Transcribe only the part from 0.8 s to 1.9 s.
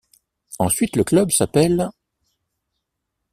le club s'appelle'.